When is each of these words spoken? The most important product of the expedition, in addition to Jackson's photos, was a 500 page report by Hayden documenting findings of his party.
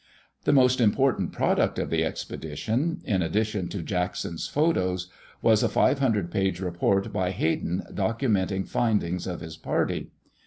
The 0.45 0.51
most 0.51 0.81
important 0.81 1.31
product 1.31 1.77
of 1.77 1.91
the 1.91 2.03
expedition, 2.03 3.01
in 3.05 3.21
addition 3.21 3.67
to 3.67 3.83
Jackson's 3.83 4.47
photos, 4.47 5.11
was 5.43 5.61
a 5.61 5.69
500 5.69 6.31
page 6.31 6.59
report 6.59 7.13
by 7.13 7.29
Hayden 7.29 7.83
documenting 7.93 8.67
findings 8.67 9.27
of 9.27 9.41
his 9.41 9.57
party. 9.57 10.09